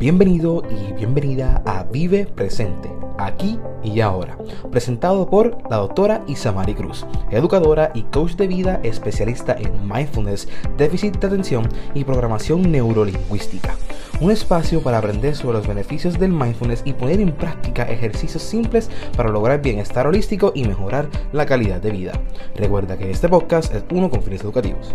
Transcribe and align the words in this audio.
Bienvenido 0.00 0.62
y 0.70 0.94
bienvenida 0.94 1.62
a 1.66 1.84
Vive 1.84 2.24
Presente, 2.24 2.90
aquí 3.18 3.58
y 3.84 4.00
ahora, 4.00 4.38
presentado 4.70 5.28
por 5.28 5.58
la 5.70 5.76
doctora 5.76 6.24
Isamari 6.26 6.74
Cruz, 6.74 7.04
educadora 7.30 7.90
y 7.94 8.04
coach 8.04 8.32
de 8.36 8.46
vida 8.46 8.80
especialista 8.82 9.54
en 9.58 9.86
mindfulness, 9.86 10.48
déficit 10.78 11.18
de 11.18 11.26
atención 11.26 11.68
y 11.92 12.04
programación 12.04 12.72
neurolingüística. 12.72 13.76
Un 14.22 14.30
espacio 14.30 14.82
para 14.82 14.96
aprender 14.96 15.36
sobre 15.36 15.58
los 15.58 15.66
beneficios 15.66 16.18
del 16.18 16.32
mindfulness 16.32 16.80
y 16.86 16.94
poner 16.94 17.20
en 17.20 17.32
práctica 17.32 17.82
ejercicios 17.82 18.42
simples 18.42 18.88
para 19.14 19.28
lograr 19.28 19.60
bienestar 19.60 20.06
holístico 20.06 20.52
y 20.54 20.64
mejorar 20.64 21.10
la 21.32 21.44
calidad 21.44 21.82
de 21.82 21.90
vida. 21.90 22.12
Recuerda 22.56 22.96
que 22.96 23.10
este 23.10 23.28
podcast 23.28 23.74
es 23.74 23.84
uno 23.92 24.08
con 24.08 24.22
fines 24.22 24.40
educativos. 24.40 24.94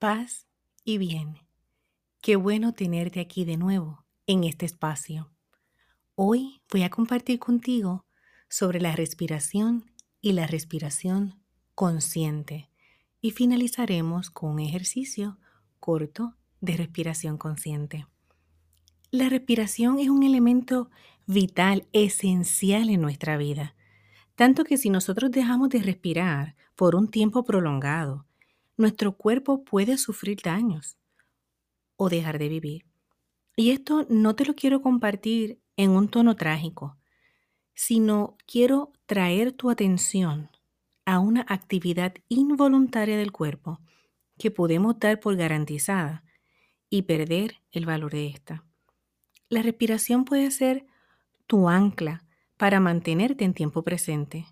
Paz 0.00 0.46
y 0.86 0.98
bien. 0.98 1.40
Qué 2.22 2.36
bueno 2.36 2.72
tenerte 2.72 3.18
aquí 3.18 3.44
de 3.44 3.56
nuevo 3.56 4.06
en 4.28 4.44
este 4.44 4.66
espacio. 4.66 5.32
Hoy 6.14 6.62
voy 6.70 6.84
a 6.84 6.90
compartir 6.90 7.40
contigo 7.40 8.06
sobre 8.48 8.80
la 8.80 8.94
respiración 8.94 9.90
y 10.20 10.32
la 10.32 10.46
respiración 10.46 11.42
consciente 11.74 12.70
y 13.20 13.32
finalizaremos 13.32 14.30
con 14.30 14.52
un 14.52 14.60
ejercicio 14.60 15.38
corto 15.80 16.36
de 16.60 16.76
respiración 16.76 17.36
consciente. 17.36 18.06
La 19.10 19.28
respiración 19.28 19.98
es 19.98 20.08
un 20.08 20.22
elemento 20.22 20.88
vital, 21.26 21.88
esencial 21.92 22.90
en 22.90 23.00
nuestra 23.00 23.36
vida, 23.36 23.74
tanto 24.36 24.62
que 24.62 24.78
si 24.78 24.90
nosotros 24.90 25.32
dejamos 25.32 25.68
de 25.68 25.82
respirar 25.82 26.54
por 26.76 26.94
un 26.94 27.10
tiempo 27.10 27.42
prolongado, 27.42 28.24
nuestro 28.76 29.16
cuerpo 29.16 29.64
puede 29.64 29.98
sufrir 29.98 30.40
daños 30.42 30.98
o 31.96 32.08
dejar 32.08 32.38
de 32.38 32.48
vivir. 32.48 32.86
Y 33.56 33.70
esto 33.70 34.06
no 34.10 34.34
te 34.34 34.44
lo 34.44 34.54
quiero 34.54 34.82
compartir 34.82 35.60
en 35.76 35.90
un 35.90 36.08
tono 36.08 36.36
trágico, 36.36 36.98
sino 37.74 38.36
quiero 38.46 38.92
traer 39.06 39.52
tu 39.52 39.70
atención 39.70 40.50
a 41.04 41.20
una 41.20 41.46
actividad 41.48 42.14
involuntaria 42.28 43.16
del 43.16 43.32
cuerpo 43.32 43.80
que 44.38 44.50
podemos 44.50 44.98
dar 44.98 45.20
por 45.20 45.36
garantizada 45.36 46.24
y 46.90 47.02
perder 47.02 47.62
el 47.70 47.86
valor 47.86 48.12
de 48.12 48.26
esta. 48.28 48.64
La 49.48 49.62
respiración 49.62 50.24
puede 50.24 50.50
ser 50.50 50.86
tu 51.46 51.68
ancla 51.68 52.24
para 52.56 52.80
mantenerte 52.80 53.44
en 53.44 53.54
tiempo 53.54 53.82
presente. 53.82 54.46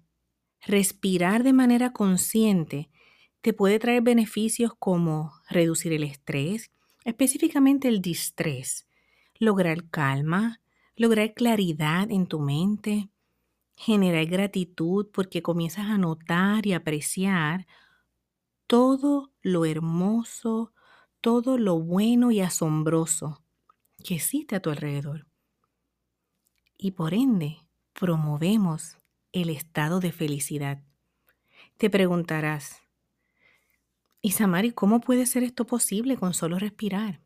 Respirar 0.60 1.42
de 1.42 1.52
manera 1.52 1.92
consciente 1.92 2.90
te 3.44 3.52
puede 3.52 3.78
traer 3.78 4.00
beneficios 4.00 4.72
como 4.78 5.34
reducir 5.50 5.92
el 5.92 6.02
estrés, 6.02 6.70
específicamente 7.04 7.88
el 7.88 8.00
distrés, 8.00 8.88
lograr 9.38 9.90
calma, 9.90 10.62
lograr 10.96 11.34
claridad 11.34 12.10
en 12.10 12.26
tu 12.26 12.40
mente, 12.40 13.10
generar 13.76 14.24
gratitud 14.24 15.08
porque 15.12 15.42
comienzas 15.42 15.90
a 15.90 15.98
notar 15.98 16.66
y 16.66 16.72
apreciar 16.72 17.66
todo 18.66 19.30
lo 19.42 19.66
hermoso, 19.66 20.72
todo 21.20 21.58
lo 21.58 21.78
bueno 21.78 22.30
y 22.30 22.40
asombroso 22.40 23.44
que 24.02 24.14
existe 24.14 24.56
a 24.56 24.60
tu 24.60 24.70
alrededor. 24.70 25.26
Y 26.78 26.92
por 26.92 27.12
ende, 27.12 27.58
promovemos 27.92 28.96
el 29.32 29.50
estado 29.50 30.00
de 30.00 30.12
felicidad. 30.12 30.82
Te 31.76 31.90
preguntarás, 31.90 32.83
y 34.24 34.30
Samari, 34.30 34.72
¿cómo 34.72 35.00
puede 35.00 35.26
ser 35.26 35.42
esto 35.42 35.66
posible 35.66 36.16
con 36.16 36.32
solo 36.32 36.58
respirar? 36.58 37.20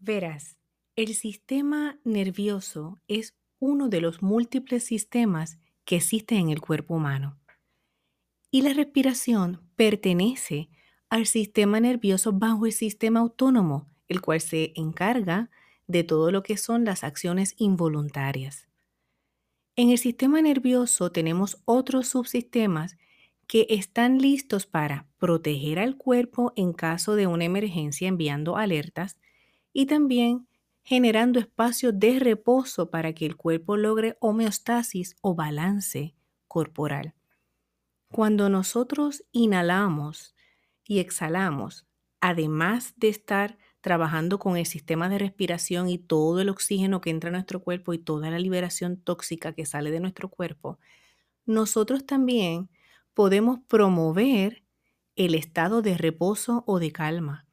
Verás, 0.00 0.56
el 0.96 1.14
sistema 1.14 2.00
nervioso 2.02 3.00
es 3.06 3.36
uno 3.60 3.88
de 3.88 4.00
los 4.00 4.20
múltiples 4.20 4.82
sistemas 4.82 5.60
que 5.84 5.94
existen 5.94 6.38
en 6.38 6.48
el 6.48 6.60
cuerpo 6.60 6.96
humano. 6.96 7.38
Y 8.50 8.62
la 8.62 8.72
respiración 8.72 9.62
pertenece 9.76 10.70
al 11.08 11.24
sistema 11.26 11.78
nervioso 11.78 12.32
bajo 12.32 12.66
el 12.66 12.72
sistema 12.72 13.20
autónomo, 13.20 13.88
el 14.08 14.20
cual 14.20 14.40
se 14.40 14.72
encarga 14.74 15.50
de 15.86 16.02
todo 16.02 16.32
lo 16.32 16.42
que 16.42 16.56
son 16.56 16.84
las 16.84 17.04
acciones 17.04 17.54
involuntarias. 17.58 18.66
En 19.76 19.90
el 19.90 19.98
sistema 19.98 20.42
nervioso 20.42 21.12
tenemos 21.12 21.62
otros 21.64 22.08
subsistemas 22.08 22.96
que 23.48 23.66
están 23.70 24.18
listos 24.18 24.66
para 24.66 25.08
proteger 25.18 25.80
al 25.80 25.96
cuerpo 25.96 26.52
en 26.56 26.74
caso 26.74 27.16
de 27.16 27.26
una 27.26 27.46
emergencia 27.46 28.08
enviando 28.08 28.58
alertas 28.58 29.18
y 29.72 29.86
también 29.86 30.48
generando 30.84 31.40
espacios 31.40 31.98
de 31.98 32.20
reposo 32.20 32.90
para 32.90 33.14
que 33.14 33.26
el 33.26 33.36
cuerpo 33.36 33.76
logre 33.76 34.16
homeostasis 34.20 35.16
o 35.22 35.34
balance 35.34 36.14
corporal. 36.46 37.14
Cuando 38.10 38.48
nosotros 38.48 39.24
inhalamos 39.32 40.34
y 40.84 40.98
exhalamos, 40.98 41.86
además 42.20 42.94
de 42.96 43.08
estar 43.08 43.58
trabajando 43.80 44.38
con 44.38 44.56
el 44.56 44.66
sistema 44.66 45.08
de 45.08 45.18
respiración 45.18 45.88
y 45.88 45.98
todo 45.98 46.40
el 46.40 46.48
oxígeno 46.48 47.00
que 47.00 47.10
entra 47.10 47.28
a 47.28 47.32
nuestro 47.32 47.62
cuerpo 47.62 47.92
y 47.94 47.98
toda 47.98 48.30
la 48.30 48.38
liberación 48.38 48.96
tóxica 49.00 49.52
que 49.52 49.66
sale 49.66 49.90
de 49.90 50.00
nuestro 50.00 50.28
cuerpo, 50.30 50.78
nosotros 51.46 52.06
también 52.06 52.70
podemos 53.18 53.58
promover 53.66 54.62
el 55.16 55.34
estado 55.34 55.82
de 55.82 55.98
reposo 55.98 56.62
o 56.68 56.78
de 56.78 56.92
calma. 56.92 57.48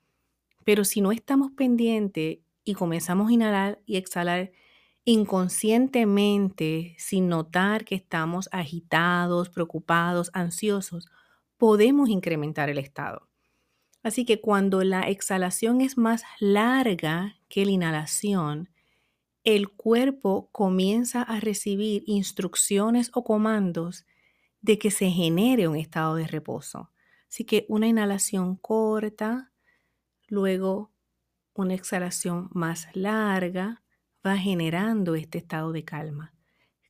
Pero 0.64 0.86
si 0.86 1.02
no 1.02 1.12
estamos 1.12 1.54
pendientes 1.54 2.38
y 2.64 2.74
comenzamos 2.76 3.30
a 3.30 3.34
inhalar 3.34 3.82
y 3.88 3.96
exhalar 3.96 4.52
inconscientemente, 5.06 6.94
sin 7.00 7.30
notar 7.30 7.84
que 7.84 7.96
estamos 7.96 8.48
agitados, 8.52 9.50
preocupados, 9.50 10.30
ansiosos, 10.36 11.08
podemos 11.58 12.10
incrementar 12.10 12.70
el 12.70 12.78
estado. 12.78 13.28
Así 14.04 14.24
que 14.24 14.42
cuando 14.42 14.84
la 14.84 15.10
exhalación 15.10 15.82
es 15.82 15.98
más 15.98 16.26
larga 16.40 17.38
que 17.50 17.66
la 17.66 17.72
inhalación, 17.72 18.70
el 19.44 19.70
cuerpo 19.70 20.48
comienza 20.52 21.24
a 21.24 21.40
recibir 21.40 22.04
instrucciones 22.06 23.10
o 23.16 23.24
comandos 23.24 24.06
de 24.66 24.80
que 24.80 24.90
se 24.90 25.12
genere 25.12 25.68
un 25.68 25.76
estado 25.76 26.16
de 26.16 26.26
reposo. 26.28 26.92
Así 27.30 27.44
que 27.46 27.66
una 27.70 27.88
inhalación 27.88 28.56
corta, 28.56 29.52
luego 30.28 30.92
una 31.56 31.76
exhalación 31.76 32.50
más 32.54 32.88
larga, 32.94 33.84
va 34.26 34.38
generando 34.38 35.16
este 35.16 35.38
estado 35.40 35.72
de 35.72 35.86
calma. 35.86 36.34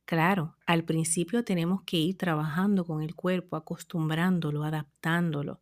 Claro, 0.06 0.56
al 0.66 0.84
principio 0.84 1.44
tenemos 1.44 1.82
que 1.84 1.98
ir 1.98 2.18
trabajando 2.18 2.84
con 2.84 3.02
el 3.02 3.14
cuerpo, 3.14 3.56
acostumbrándolo, 3.56 4.64
adaptándolo. 4.64 5.60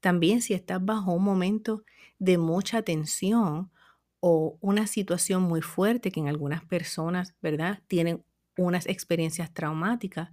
También 0.00 0.42
si 0.42 0.54
estás 0.54 0.84
bajo 0.84 1.12
un 1.12 1.24
momento 1.24 1.84
de 2.18 2.38
mucha 2.38 2.82
tensión 2.82 3.70
o 4.20 4.58
una 4.60 4.86
situación 4.86 5.42
muy 5.42 5.62
fuerte 5.62 6.10
que 6.12 6.20
en 6.20 6.28
algunas 6.28 6.64
personas, 6.64 7.34
¿verdad? 7.42 7.82
Tienen 7.88 8.24
unas 8.56 8.86
experiencias 8.86 9.52
traumáticas, 9.54 10.30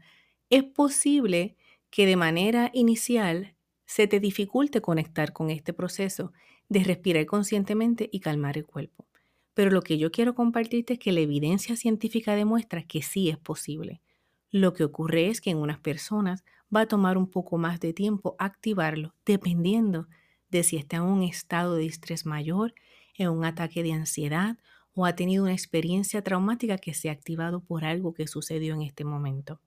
es 0.49 0.63
posible 0.63 1.55
que 1.89 2.05
de 2.05 2.15
manera 2.15 2.71
inicial 2.73 3.55
se 3.85 4.07
te 4.07 4.19
dificulte 4.19 4.81
conectar 4.81 5.33
con 5.33 5.49
este 5.49 5.73
proceso 5.73 6.33
de 6.69 6.83
respirar 6.83 7.25
conscientemente 7.25 8.09
y 8.11 8.19
calmar 8.19 8.57
el 8.57 8.65
cuerpo. 8.65 9.07
Pero 9.53 9.71
lo 9.71 9.81
que 9.81 9.97
yo 9.97 10.11
quiero 10.11 10.35
compartirte 10.35 10.93
es 10.93 10.99
que 10.99 11.11
la 11.11 11.21
evidencia 11.21 11.75
científica 11.75 12.35
demuestra 12.35 12.83
que 12.83 13.01
sí 13.01 13.29
es 13.29 13.37
posible. 13.37 14.01
Lo 14.51 14.73
que 14.73 14.83
ocurre 14.83 15.27
es 15.27 15.41
que 15.41 15.49
en 15.51 15.57
unas 15.57 15.79
personas 15.79 16.43
va 16.75 16.81
a 16.81 16.87
tomar 16.87 17.17
un 17.17 17.29
poco 17.29 17.57
más 17.57 17.79
de 17.79 17.93
tiempo 17.93 18.35
activarlo, 18.39 19.15
dependiendo 19.25 20.07
de 20.49 20.63
si 20.63 20.77
está 20.77 20.97
en 20.97 21.03
un 21.03 21.23
estado 21.23 21.75
de 21.75 21.85
estrés 21.85 22.25
mayor, 22.25 22.73
en 23.15 23.29
un 23.29 23.45
ataque 23.45 23.83
de 23.83 23.93
ansiedad 23.93 24.57
o 24.93 25.05
ha 25.05 25.15
tenido 25.15 25.43
una 25.43 25.53
experiencia 25.53 26.23
traumática 26.23 26.77
que 26.77 26.93
se 26.93 27.09
ha 27.09 27.11
activado 27.13 27.61
por 27.63 27.85
algo 27.85 28.13
que 28.13 28.27
sucedió 28.27 28.73
en 28.75 28.81
este 28.81 29.03
momento. 29.03 29.61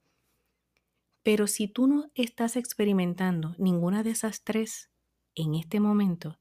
Pero 1.23 1.47
si 1.47 1.67
tú 1.67 1.87
no 1.87 2.11
estás 2.15 2.57
experimentando 2.57 3.55
ninguna 3.57 4.03
de 4.03 4.11
esas 4.11 4.43
tres 4.43 4.91
en 5.35 5.55
este 5.55 5.79
momento, 5.79 6.37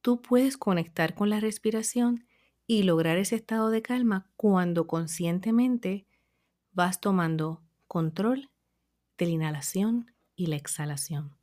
tú 0.00 0.22
puedes 0.22 0.56
conectar 0.56 1.14
con 1.14 1.28
la 1.28 1.40
respiración 1.40 2.26
y 2.66 2.84
lograr 2.84 3.18
ese 3.18 3.36
estado 3.36 3.70
de 3.70 3.82
calma 3.82 4.30
cuando 4.36 4.86
conscientemente 4.86 6.06
vas 6.72 7.00
tomando 7.00 7.62
control 7.86 8.50
de 9.18 9.26
la 9.26 9.32
inhalación 9.32 10.14
y 10.36 10.46
la 10.46 10.56
exhalación. 10.56 11.36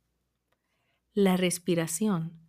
La 1.12 1.36
respiración 1.36 2.40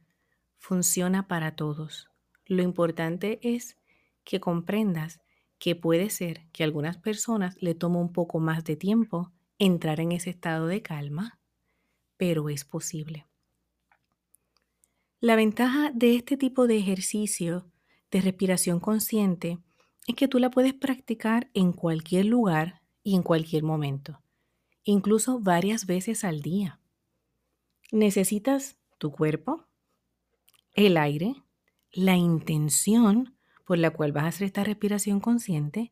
funciona 0.57 1.27
para 1.27 1.55
todos. 1.55 2.09
Lo 2.45 2.63
importante 2.63 3.39
es 3.41 3.77
que 4.23 4.39
comprendas 4.39 5.19
que 5.57 5.75
puede 5.75 6.09
ser 6.09 6.47
que 6.51 6.63
a 6.63 6.65
algunas 6.65 6.97
personas 6.97 7.55
le 7.61 7.75
tome 7.75 7.97
un 7.97 8.11
poco 8.11 8.39
más 8.39 8.63
de 8.63 8.75
tiempo 8.75 9.31
entrar 9.59 9.99
en 9.99 10.11
ese 10.11 10.29
estado 10.29 10.67
de 10.67 10.81
calma, 10.81 11.39
pero 12.17 12.49
es 12.49 12.65
posible. 12.65 13.27
La 15.19 15.35
ventaja 15.35 15.91
de 15.93 16.15
este 16.15 16.37
tipo 16.37 16.67
de 16.67 16.77
ejercicio 16.77 17.71
de 18.11 18.21
respiración 18.21 18.79
consciente 18.79 19.59
es 20.07 20.15
que 20.15 20.27
tú 20.27 20.39
la 20.39 20.51
puedes 20.51 20.73
practicar 20.73 21.49
en 21.53 21.73
cualquier 21.73 22.25
lugar 22.25 22.81
y 23.01 23.15
en 23.15 23.23
cualquier 23.23 23.63
momento, 23.63 24.21
incluso 24.83 25.39
varias 25.39 25.85
veces 25.85 26.23
al 26.23 26.41
día. 26.41 26.79
Necesitas 27.91 28.77
tu 28.97 29.11
cuerpo, 29.11 29.65
el 30.73 30.97
aire, 30.97 31.35
la 31.91 32.15
intención 32.17 33.35
por 33.65 33.77
la 33.77 33.91
cual 33.91 34.11
vas 34.11 34.25
a 34.25 34.27
hacer 34.27 34.45
esta 34.45 34.63
respiración 34.63 35.19
consciente 35.19 35.91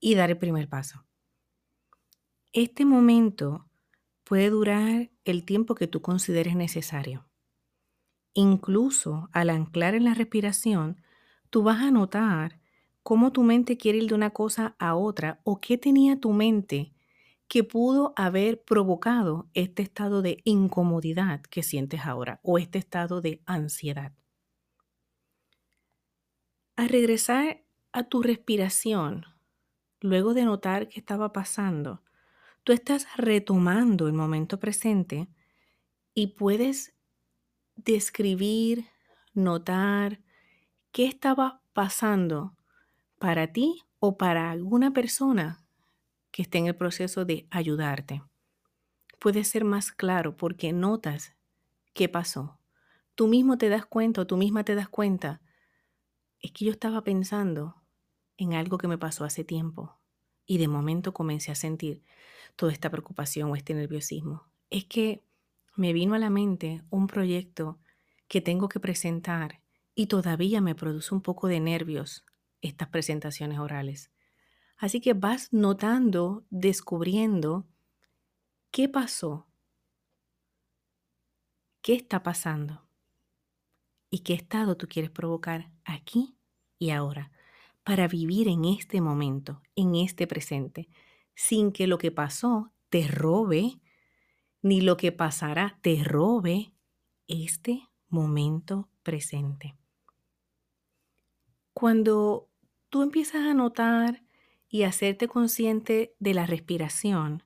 y 0.00 0.14
dar 0.14 0.30
el 0.30 0.38
primer 0.38 0.68
paso. 0.68 1.07
Este 2.52 2.84
momento 2.86 3.68
puede 4.24 4.50
durar 4.50 5.10
el 5.24 5.44
tiempo 5.44 5.74
que 5.74 5.86
tú 5.86 6.00
consideres 6.00 6.56
necesario. 6.56 7.28
Incluso 8.34 9.28
al 9.32 9.50
anclar 9.50 9.94
en 9.94 10.04
la 10.04 10.14
respiración, 10.14 11.02
tú 11.50 11.62
vas 11.62 11.82
a 11.82 11.90
notar 11.90 12.60
cómo 13.02 13.32
tu 13.32 13.42
mente 13.42 13.76
quiere 13.76 13.98
ir 13.98 14.08
de 14.08 14.14
una 14.14 14.30
cosa 14.30 14.76
a 14.78 14.94
otra 14.94 15.40
o 15.44 15.60
qué 15.60 15.76
tenía 15.76 16.20
tu 16.20 16.32
mente 16.32 16.94
que 17.48 17.64
pudo 17.64 18.12
haber 18.16 18.62
provocado 18.62 19.50
este 19.54 19.82
estado 19.82 20.22
de 20.22 20.40
incomodidad 20.44 21.42
que 21.42 21.62
sientes 21.62 22.00
ahora 22.06 22.40
o 22.42 22.58
este 22.58 22.78
estado 22.78 23.20
de 23.20 23.42
ansiedad. 23.46 24.12
Al 26.76 26.88
regresar 26.88 27.62
a 27.92 28.04
tu 28.04 28.22
respiración, 28.22 29.26
luego 30.00 30.34
de 30.34 30.44
notar 30.44 30.88
qué 30.88 31.00
estaba 31.00 31.32
pasando, 31.32 32.02
tú 32.68 32.74
estás 32.74 33.06
retomando 33.16 34.08
el 34.08 34.12
momento 34.12 34.60
presente 34.60 35.26
y 36.12 36.34
puedes 36.34 36.94
describir, 37.76 38.84
notar 39.32 40.20
qué 40.92 41.06
estaba 41.06 41.62
pasando 41.72 42.58
para 43.18 43.54
ti 43.54 43.86
o 44.00 44.18
para 44.18 44.50
alguna 44.50 44.92
persona 44.92 45.64
que 46.30 46.42
esté 46.42 46.58
en 46.58 46.66
el 46.66 46.76
proceso 46.76 47.24
de 47.24 47.46
ayudarte. 47.50 48.22
Puede 49.18 49.44
ser 49.44 49.64
más 49.64 49.90
claro 49.90 50.36
porque 50.36 50.74
notas 50.74 51.34
qué 51.94 52.10
pasó. 52.10 52.60
Tú 53.14 53.28
mismo 53.28 53.56
te 53.56 53.70
das 53.70 53.86
cuenta 53.86 54.20
o 54.20 54.26
tú 54.26 54.36
misma 54.36 54.62
te 54.62 54.74
das 54.74 54.90
cuenta. 54.90 55.40
Es 56.40 56.52
que 56.52 56.66
yo 56.66 56.70
estaba 56.70 57.02
pensando 57.02 57.76
en 58.36 58.52
algo 58.52 58.76
que 58.76 58.88
me 58.88 58.98
pasó 58.98 59.24
hace 59.24 59.42
tiempo 59.42 59.97
y 60.48 60.58
de 60.58 60.66
momento 60.66 61.12
comencé 61.12 61.52
a 61.52 61.54
sentir 61.54 62.02
toda 62.56 62.72
esta 62.72 62.90
preocupación 62.90 63.50
o 63.50 63.54
este 63.54 63.74
nerviosismo. 63.74 64.50
Es 64.70 64.86
que 64.86 65.22
me 65.76 65.92
vino 65.92 66.14
a 66.14 66.18
la 66.18 66.30
mente 66.30 66.82
un 66.90 67.06
proyecto 67.06 67.78
que 68.26 68.40
tengo 68.40 68.68
que 68.68 68.80
presentar 68.80 69.60
y 69.94 70.06
todavía 70.06 70.60
me 70.60 70.74
produce 70.74 71.14
un 71.14 71.20
poco 71.20 71.46
de 71.46 71.60
nervios 71.60 72.24
estas 72.62 72.88
presentaciones 72.88 73.58
orales. 73.58 74.10
Así 74.78 75.00
que 75.00 75.12
vas 75.12 75.52
notando, 75.52 76.46
descubriendo 76.50 77.68
qué 78.70 78.88
pasó, 78.88 79.48
qué 81.82 81.94
está 81.94 82.22
pasando 82.22 82.88
y 84.10 84.20
qué 84.20 84.32
estado 84.32 84.76
tú 84.78 84.88
quieres 84.88 85.10
provocar 85.10 85.70
aquí 85.84 86.38
y 86.78 86.90
ahora 86.90 87.32
para 87.88 88.06
vivir 88.06 88.48
en 88.48 88.66
este 88.66 89.00
momento, 89.00 89.62
en 89.74 89.94
este 89.94 90.26
presente, 90.26 90.90
sin 91.34 91.72
que 91.72 91.86
lo 91.86 91.96
que 91.96 92.12
pasó 92.12 92.70
te 92.90 93.08
robe, 93.08 93.80
ni 94.60 94.82
lo 94.82 94.98
que 94.98 95.10
pasará 95.10 95.78
te 95.80 96.04
robe 96.04 96.74
este 97.28 97.88
momento 98.08 98.90
presente. 99.02 99.74
Cuando 101.72 102.50
tú 102.90 103.02
empiezas 103.02 103.46
a 103.46 103.54
notar 103.54 104.22
y 104.68 104.82
hacerte 104.82 105.26
consciente 105.26 106.14
de 106.18 106.34
la 106.34 106.44
respiración, 106.44 107.42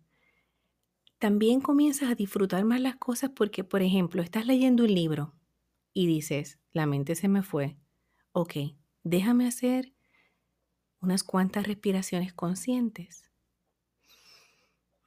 también 1.21 1.61
comienzas 1.61 2.11
a 2.11 2.17
disfrutar 2.17 2.65
más 2.65 2.81
las 2.81 2.97
cosas 2.97 3.31
porque, 3.31 3.63
por 3.63 3.81
ejemplo, 3.81 4.23
estás 4.23 4.45
leyendo 4.45 4.83
un 4.83 4.93
libro 4.93 5.37
y 5.93 6.09
dices, 6.09 6.59
la 6.73 6.87
mente 6.87 7.15
se 7.15 7.29
me 7.29 7.45
fue. 7.45 7.77
Ok, 8.33 8.55
déjame 9.05 9.47
hacer 9.47 9.93
unas 11.03 11.25
cuantas 11.25 11.67
respiraciones 11.67 12.33
conscientes. 12.33 13.31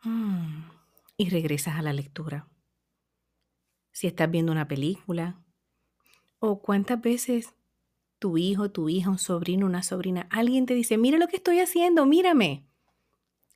Mm, 0.04 0.70
y 1.18 1.30
regresas 1.30 1.76
a 1.76 1.82
la 1.82 1.94
lectura. 1.94 2.48
Si 3.92 4.06
estás 4.06 4.30
viendo 4.30 4.52
una 4.52 4.68
película, 4.68 5.42
o 6.40 6.62
cuántas 6.62 7.02
veces 7.02 7.56
tu 8.20 8.38
hijo, 8.38 8.70
tu 8.70 8.90
hija, 8.90 9.10
un 9.10 9.18
sobrino, 9.18 9.66
una 9.66 9.84
sobrina, 9.84 10.28
alguien 10.30 10.66
te 10.66 10.74
dice, 10.74 10.98
mira 10.98 11.18
lo 11.18 11.28
que 11.28 11.38
estoy 11.38 11.60
haciendo, 11.60 12.06
mírame. 12.06 12.68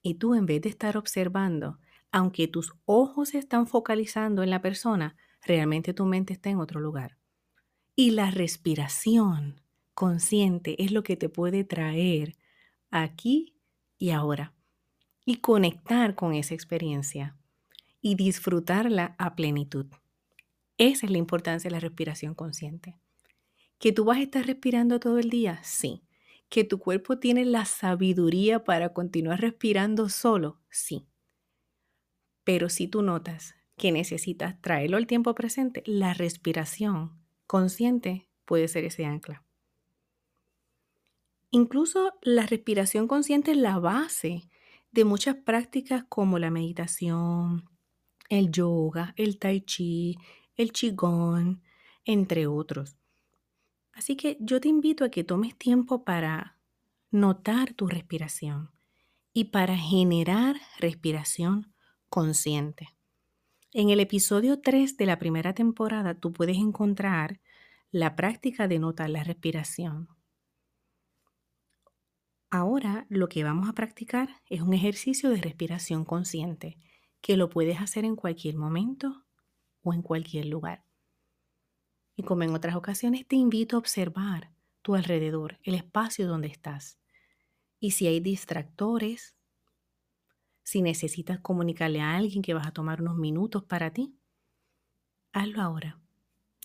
Y 0.02 0.16
tú 0.16 0.34
en 0.34 0.46
vez 0.46 0.62
de 0.62 0.70
estar 0.70 0.98
observando, 0.98 1.80
aunque 2.12 2.48
tus 2.48 2.74
ojos 2.86 3.30
se 3.30 3.38
están 3.38 3.68
focalizando 3.68 4.42
en 4.44 4.50
la 4.50 4.62
persona, 4.62 5.16
realmente 5.46 5.94
tu 5.94 6.06
mente 6.06 6.34
está 6.34 6.50
en 6.50 6.60
otro 6.60 6.80
lugar. 6.80 7.18
Y 7.96 8.12
la 8.12 8.32
respiración 8.32 9.62
consciente 10.00 10.82
es 10.82 10.94
lo 10.94 11.04
que 11.04 11.18
te 11.18 11.28
puede 11.28 11.66
traer 11.66 12.38
aquí 12.90 13.58
y 13.98 14.12
ahora 14.12 14.54
y 15.26 15.40
conectar 15.42 16.16
con 16.16 16.34
esa 16.34 16.54
experiencia 16.54 17.36
y 18.00 18.16
disfrutarla 18.16 19.14
a 19.18 19.36
plenitud. 19.36 19.88
Esa 20.78 21.06
es 21.06 21.12
la 21.12 21.18
importancia 21.18 21.68
de 21.68 21.74
la 21.74 21.82
respiración 21.82 22.34
consciente. 22.34 22.96
¿Que 23.78 23.92
tú 23.92 24.06
vas 24.06 24.20
a 24.20 24.22
estar 24.22 24.46
respirando 24.46 25.02
todo 25.02 25.20
el 25.20 25.30
día? 25.30 25.60
Sí. 25.64 26.06
¿Que 26.48 26.64
tu 26.64 26.80
cuerpo 26.80 27.20
tiene 27.20 27.44
la 27.44 27.66
sabiduría 27.66 28.64
para 28.64 28.94
continuar 28.94 29.42
respirando 29.42 30.08
solo? 30.08 30.62
Sí. 30.70 31.10
Pero 32.46 32.70
si 32.70 32.88
tú 32.88 33.02
notas 33.02 33.54
que 33.76 33.92
necesitas 33.92 34.62
traerlo 34.62 34.96
al 34.96 35.08
tiempo 35.08 35.36
presente, 35.36 35.84
la 35.86 36.14
respiración 36.14 37.20
consciente 37.48 38.30
puede 38.46 38.70
ser 38.70 38.86
ese 38.86 39.04
ancla. 39.04 39.44
Incluso 41.52 42.14
la 42.22 42.46
respiración 42.46 43.08
consciente 43.08 43.52
es 43.52 43.58
la 43.58 43.80
base 43.80 44.50
de 44.92 45.06
muchas 45.06 45.36
prácticas 45.36 46.04
como 46.08 46.38
la 46.38 46.52
meditación, 46.52 47.70
el 48.30 48.52
yoga, 48.52 49.14
el 49.18 49.40
tai 49.40 49.62
chi, 49.62 50.18
el 50.56 50.72
qigong, 50.72 51.62
entre 52.06 52.48
otros. 52.48 52.98
Así 53.94 54.16
que 54.16 54.38
yo 54.40 54.62
te 54.62 54.68
invito 54.68 55.04
a 55.04 55.10
que 55.10 55.24
tomes 55.24 55.58
tiempo 55.58 56.04
para 56.04 56.58
notar 57.12 57.74
tu 57.74 57.88
respiración 57.88 58.72
y 59.34 59.46
para 59.46 59.76
generar 59.76 60.56
respiración 60.80 61.74
consciente. 62.10 62.90
En 63.72 63.90
el 63.90 64.00
episodio 64.00 64.62
3 64.62 64.98
de 64.98 65.06
la 65.06 65.20
primera 65.20 65.54
temporada 65.54 66.14
tú 66.14 66.32
puedes 66.32 66.58
encontrar 66.58 67.40
la 67.92 68.16
práctica 68.16 68.68
de 68.68 68.80
notar 68.80 69.10
la 69.10 69.24
respiración. 69.24 70.19
Ahora 72.52 73.06
lo 73.10 73.30
que 73.30 73.44
vamos 73.44 73.70
a 73.70 73.74
practicar 73.74 74.42
es 74.50 74.62
un 74.62 74.74
ejercicio 74.74 75.30
de 75.30 75.42
respiración 75.42 76.04
consciente 76.04 76.78
que 77.22 77.38
lo 77.38 77.50
puedes 77.50 77.80
hacer 77.80 78.06
en 78.06 78.16
cualquier 78.16 78.56
momento 78.56 79.26
o 79.84 79.94
en 79.94 80.02
cualquier 80.02 80.48
lugar. 80.48 80.84
Y 82.16 82.24
como 82.24 82.44
en 82.44 82.54
otras 82.56 82.76
ocasiones, 82.76 83.28
te 83.28 83.36
invito 83.36 83.76
a 83.76 83.80
observar 83.80 84.52
tu 84.82 84.96
alrededor, 84.96 85.60
el 85.64 85.76
espacio 85.76 86.28
donde 86.28 86.48
estás. 86.48 87.00
Y 87.80 87.92
si 87.92 88.08
hay 88.08 88.20
distractores, 88.20 89.36
si 90.64 90.82
necesitas 90.82 91.40
comunicarle 91.40 92.02
a 92.02 92.16
alguien 92.16 92.42
que 92.42 92.54
vas 92.54 92.68
a 92.68 92.72
tomar 92.72 93.02
unos 93.02 93.16
minutos 93.16 93.64
para 93.64 93.92
ti, 93.92 94.18
hazlo 95.34 95.62
ahora. 95.62 96.00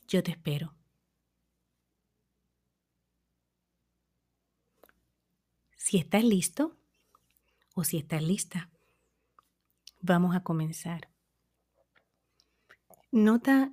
Yo 0.09 0.23
te 0.23 0.31
espero. 0.31 0.75
Si 5.85 5.99
estás 5.99 6.25
listo 6.25 6.79
o 7.75 7.85
si 7.85 7.99
estás 7.99 8.23
lista, 8.23 8.71
vamos 10.01 10.35
a 10.35 10.43
comenzar. 10.43 11.11
Nota 13.13 13.71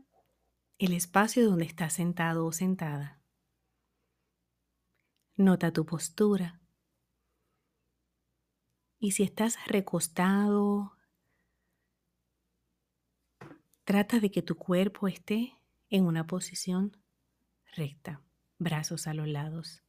el 0.77 0.91
espacio 0.91 1.45
donde 1.45 1.63
estás 1.63 1.93
sentado 1.93 2.45
o 2.45 2.51
sentada. 2.51 3.21
Nota 5.37 5.71
tu 5.71 5.85
postura. 5.85 6.59
Y 8.99 9.11
si 9.11 9.23
estás 9.23 9.65
recostado, 9.67 10.97
trata 13.85 14.19
de 14.19 14.31
que 14.31 14.41
tu 14.41 14.57
cuerpo 14.57 15.07
esté 15.07 15.53
en 15.89 16.05
una 16.05 16.27
posición 16.27 16.97
recta, 17.73 18.21
brazos 18.57 19.07
a 19.07 19.13
los 19.13 19.29
lados. 19.29 19.81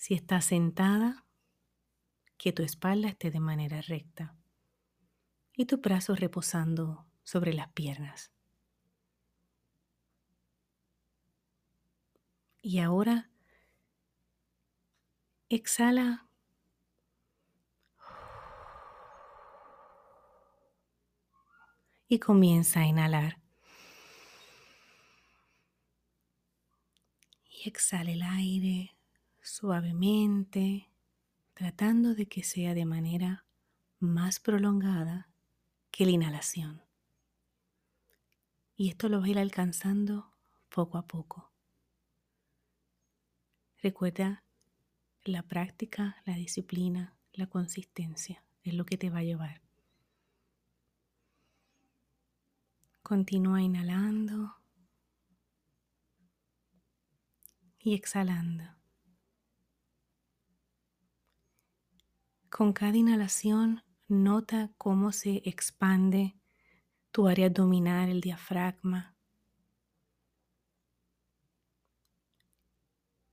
Si 0.00 0.14
estás 0.14 0.46
sentada, 0.46 1.26
que 2.38 2.54
tu 2.54 2.62
espalda 2.62 3.08
esté 3.08 3.30
de 3.30 3.38
manera 3.38 3.82
recta 3.82 4.34
y 5.52 5.66
tu 5.66 5.76
brazo 5.76 6.14
reposando 6.16 7.06
sobre 7.22 7.52
las 7.52 7.70
piernas. 7.74 8.32
Y 12.62 12.78
ahora 12.78 13.30
exhala. 15.50 16.30
Y 22.08 22.18
comienza 22.20 22.80
a 22.80 22.86
inhalar. 22.86 23.38
Y 27.50 27.68
exhala 27.68 28.10
el 28.12 28.22
aire 28.22 28.96
suavemente, 29.42 30.90
tratando 31.54 32.14
de 32.14 32.26
que 32.26 32.42
sea 32.42 32.74
de 32.74 32.84
manera 32.84 33.46
más 33.98 34.40
prolongada 34.40 35.30
que 35.90 36.04
la 36.04 36.12
inhalación. 36.12 36.82
Y 38.76 38.88
esto 38.88 39.08
lo 39.08 39.20
va 39.20 39.26
a 39.26 39.28
ir 39.28 39.38
alcanzando 39.38 40.32
poco 40.70 40.96
a 40.96 41.06
poco. 41.06 41.52
Recuerda, 43.82 44.44
la 45.22 45.42
práctica, 45.42 46.16
la 46.24 46.34
disciplina, 46.34 47.14
la 47.32 47.46
consistencia 47.46 48.42
es 48.62 48.74
lo 48.74 48.84
que 48.84 48.96
te 48.96 49.10
va 49.10 49.18
a 49.18 49.24
llevar. 49.24 49.60
Continúa 53.02 53.60
inhalando 53.60 54.56
y 57.78 57.94
exhalando. 57.94 58.79
Con 62.60 62.74
cada 62.74 62.94
inhalación 62.94 63.82
nota 64.06 64.70
cómo 64.76 65.12
se 65.12 65.40
expande 65.46 66.36
tu 67.10 67.26
área 67.26 67.46
abdominal, 67.46 68.10
el 68.10 68.20
diafragma. 68.20 69.16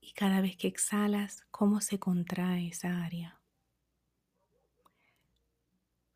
Y 0.00 0.12
cada 0.12 0.40
vez 0.40 0.56
que 0.56 0.66
exhalas, 0.66 1.44
cómo 1.50 1.82
se 1.82 1.98
contrae 1.98 2.68
esa 2.68 3.04
área. 3.04 3.42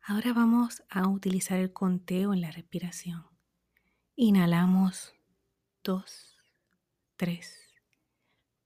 Ahora 0.01 0.33
vamos 0.33 0.81
a 0.89 1.07
utilizar 1.07 1.59
el 1.59 1.71
conteo 1.71 2.33
en 2.33 2.41
la 2.41 2.49
respiración. 2.49 3.27
Inhalamos 4.15 5.13
2, 5.83 6.39
3, 7.17 7.75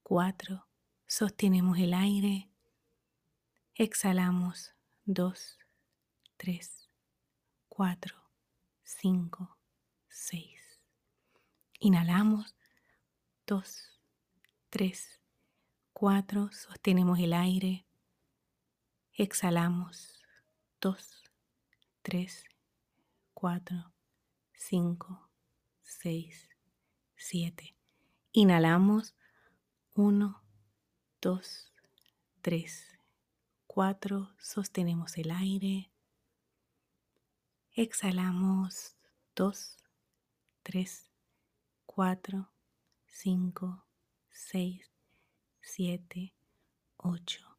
4. 0.04 0.66
Sostenemos 1.06 1.76
el 1.76 1.92
aire. 1.92 2.47
Exhalamos 3.80 4.74
2, 5.04 5.56
3, 6.36 6.90
4. 7.68 8.16
5, 8.82 9.56
6. 10.08 10.80
Inhalamos. 11.78 12.56
2, 13.46 14.00
3, 14.70 15.20
4. 15.92 16.50
Sostenemos 16.50 17.20
el 17.20 17.32
aire. 17.32 17.86
Exhalamos. 19.12 20.24
2, 20.80 21.22
3, 22.02 22.44
4, 23.32 23.92
5, 24.54 25.30
6, 25.82 26.48
7. 27.14 27.76
Inhalamos. 28.32 29.14
1, 29.94 30.42
2, 31.20 31.72
3, 32.42 32.97
4. 33.68 34.34
Sostenemos 34.40 35.16
el 35.18 35.30
aire. 35.30 35.92
Exhalamos 37.74 38.96
2, 39.36 39.76
3, 40.64 41.10
4, 41.86 42.50
5, 43.06 43.84
6, 44.30 44.90
7, 45.60 46.34
8. 46.96 47.58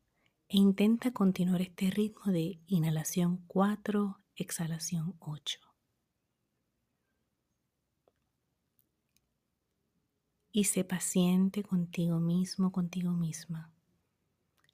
E 0.49 0.57
intenta 0.57 1.11
continuar 1.11 1.61
este 1.61 1.91
ritmo 1.91 2.31
de 2.33 2.59
inhalación 2.67 3.37
4, 3.47 4.19
exhalación 4.35 5.15
8. 5.19 5.59
Y 10.51 10.63
sé 10.63 10.83
paciente 10.83 11.63
contigo 11.63 12.19
mismo, 12.19 12.71
contigo 12.71 13.11
misma. 13.11 13.71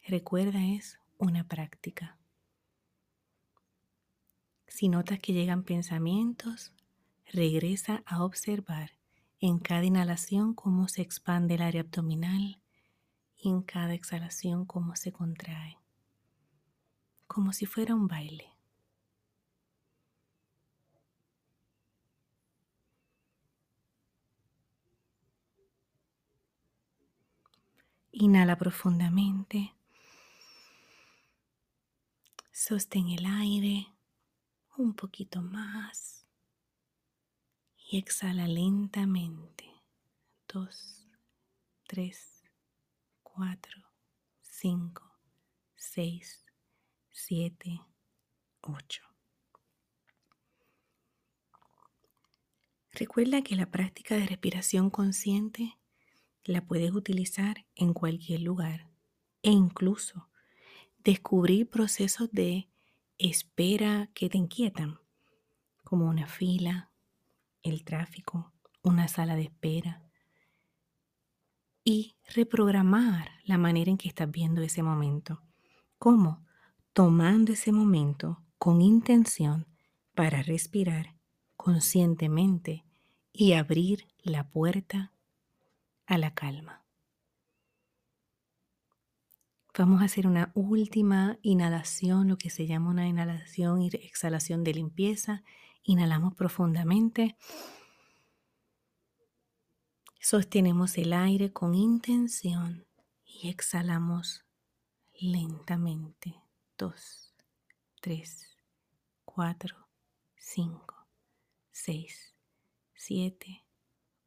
Recuerda, 0.07 0.63
es 0.63 0.97
una 1.17 1.47
práctica. 1.47 2.17
Si 4.67 4.89
notas 4.89 5.19
que 5.19 5.33
llegan 5.33 5.63
pensamientos, 5.63 6.73
regresa 7.31 8.03
a 8.05 8.23
observar 8.23 8.91
en 9.39 9.59
cada 9.59 9.85
inhalación 9.85 10.53
cómo 10.53 10.87
se 10.87 11.01
expande 11.01 11.55
el 11.55 11.61
área 11.61 11.81
abdominal 11.81 12.59
y 13.37 13.49
en 13.49 13.61
cada 13.61 13.93
exhalación 13.93 14.65
cómo 14.65 14.95
se 14.95 15.11
contrae, 15.11 15.77
como 17.27 17.53
si 17.53 17.65
fuera 17.65 17.95
un 17.95 18.07
baile. 18.07 18.55
Inhala 28.11 28.57
profundamente. 28.57 29.74
Sostén 32.57 33.09
el 33.09 33.25
aire 33.25 33.93
un 34.77 34.93
poquito 34.93 35.41
más 35.41 36.25
y 37.75 37.97
exhala 37.97 38.47
lentamente. 38.47 39.65
Dos, 40.47 41.05
tres, 41.85 42.45
cuatro, 43.23 43.83
cinco, 44.39 45.03
seis, 45.75 46.45
siete, 47.11 47.81
ocho. 48.61 49.03
Recuerda 52.93 53.41
que 53.41 53.57
la 53.57 53.69
práctica 53.69 54.15
de 54.15 54.27
respiración 54.27 54.89
consciente 54.89 55.77
la 56.45 56.65
puedes 56.65 56.93
utilizar 56.93 57.65
en 57.75 57.91
cualquier 57.91 58.39
lugar 58.39 58.89
e 59.43 59.51
incluso 59.51 60.29
descubrir 61.05 61.69
procesos 61.69 62.29
de 62.31 62.67
espera 63.19 64.09
que 64.15 64.27
te 64.27 64.39
inquietan, 64.39 64.99
como 65.83 66.07
una 66.07 66.25
fila, 66.25 66.91
el 67.61 67.85
tráfico, 67.85 68.51
una 68.81 69.07
sala 69.07 69.35
de 69.35 69.43
espera, 69.43 70.01
y 71.83 72.15
reprogramar 72.33 73.29
la 73.43 73.59
manera 73.59 73.91
en 73.91 73.97
que 73.97 74.07
estás 74.07 74.29
viendo 74.31 74.61
ese 74.63 74.81
momento. 74.81 75.43
¿Cómo? 75.99 76.43
Tomando 76.91 77.53
ese 77.53 77.71
momento 77.71 78.41
con 78.57 78.81
intención 78.81 79.67
para 80.15 80.41
respirar 80.41 81.15
conscientemente 81.55 82.83
y 83.31 83.53
abrir 83.53 84.07
la 84.23 84.49
puerta 84.49 85.13
a 86.07 86.17
la 86.17 86.33
calma. 86.33 86.84
Vamos 89.77 90.01
a 90.01 90.05
hacer 90.05 90.25
una 90.25 90.53
última 90.53 91.37
inhalación, 91.41 92.29
lo 92.29 92.37
que 92.37 92.49
se 92.49 92.65
llama 92.65 92.91
una 92.91 93.09
inhalación 93.09 93.81
y 93.81 93.87
exhalación 93.87 94.63
de 94.63 94.73
limpieza. 94.73 95.43
Inhalamos 95.83 96.33
profundamente. 96.33 97.35
Sostenemos 100.21 100.97
el 100.97 101.11
aire 101.11 101.51
con 101.51 101.75
intención 101.75 102.87
y 103.25 103.49
exhalamos 103.49 104.45
lentamente. 105.19 106.41
Dos, 106.77 107.35
tres, 107.99 108.57
cuatro, 109.25 109.89
cinco, 110.37 111.05
seis, 111.73 112.33
siete, 112.93 113.65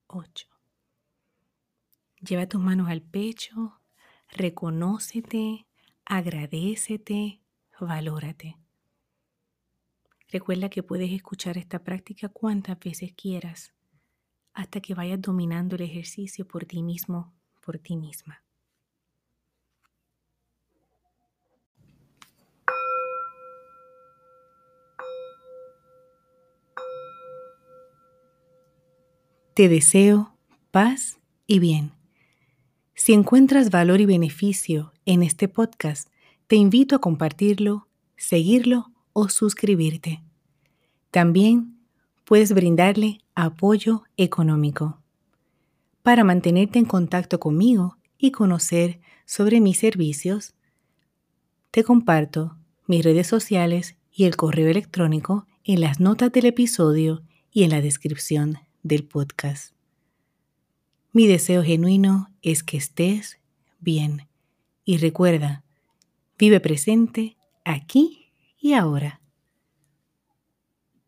ocho. 0.09 0.47
Lleva 2.21 2.47
tus 2.47 2.61
manos 2.61 2.91
al 2.91 3.01
pecho 3.01 3.78
reconócete, 4.29 5.67
agradecete, 6.05 7.41
valórate. 7.81 8.57
Recuerda 10.31 10.69
que 10.69 10.83
puedes 10.83 11.11
escuchar 11.11 11.57
esta 11.57 11.83
práctica 11.83 12.29
cuantas 12.29 12.79
veces 12.79 13.13
quieras 13.15 13.73
hasta 14.53 14.81
que 14.81 14.95
vayas 14.95 15.21
dominando 15.21 15.77
el 15.77 15.83
ejercicio 15.83 16.47
por 16.47 16.65
ti 16.65 16.83
mismo, 16.83 17.33
por 17.65 17.79
ti 17.79 17.97
misma. 17.97 18.43
Te 29.55 29.69
deseo 29.69 30.37
paz 30.71 31.19
y 31.47 31.59
bien. 31.59 31.98
Si 32.99 33.13
encuentras 33.13 33.71
valor 33.71 34.01
y 34.01 34.07
beneficio 34.07 34.93
en 35.07 35.23
este 35.23 35.47
podcast, 35.47 36.09
te 36.49 36.57
invito 36.57 36.97
a 36.97 36.99
compartirlo, 36.99 37.87
seguirlo 38.17 38.91
o 39.13 39.29
suscribirte. 39.29 40.25
También 41.13 41.79
puedes 42.25 42.53
brindarle 42.53 43.21
apoyo 43.37 44.03
económico. 44.17 45.01
Para 46.03 46.25
mantenerte 46.25 46.81
en 46.81 46.87
contacto 46.87 47.39
conmigo 47.39 47.99
y 48.19 48.33
conocer 48.33 48.99
sobre 49.27 49.61
mis 49.61 49.79
servicios, 49.79 50.55
te 51.71 51.85
comparto 51.85 52.57
mis 52.89 53.05
redes 53.05 53.29
sociales 53.29 53.95
y 54.11 54.25
el 54.25 54.35
correo 54.35 54.69
electrónico 54.69 55.47
en 55.63 55.81
las 55.83 56.01
notas 56.01 56.33
del 56.33 56.47
episodio 56.47 57.23
y 57.53 57.63
en 57.63 57.71
la 57.71 57.81
descripción 57.81 58.59
del 58.83 59.05
podcast. 59.05 59.78
Mi 61.13 61.27
deseo 61.27 61.63
genuino 61.63 62.31
es 62.43 62.63
que 62.63 62.77
estés 62.77 63.39
bien 63.81 64.29
y 64.85 64.99
recuerda, 64.99 65.65
vive 66.39 66.61
presente 66.61 67.37
aquí 67.65 68.33
y 68.61 68.75
ahora. 68.75 69.18